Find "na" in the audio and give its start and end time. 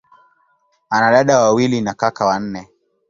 1.81-1.93